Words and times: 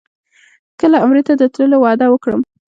کله 0.79 0.97
عمرې 1.03 1.21
ته 1.27 1.33
د 1.37 1.43
تللو 1.55 1.77
وعده 1.83 2.05
وکړم. 2.09 2.41